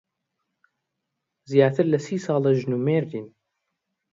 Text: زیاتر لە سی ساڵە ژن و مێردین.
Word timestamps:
زیاتر 1.51 1.85
لە 1.93 1.99
سی 2.05 2.17
ساڵە 2.25 2.51
ژن 2.59 2.71
و 2.75 2.83
مێردین. 2.85 3.27